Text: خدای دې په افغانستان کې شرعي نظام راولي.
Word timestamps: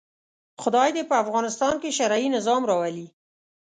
خدای 0.61 0.89
دې 0.95 1.03
په 1.09 1.15
افغانستان 1.23 1.73
کې 1.81 1.95
شرعي 1.97 2.27
نظام 2.35 2.61
راولي. 2.69 3.07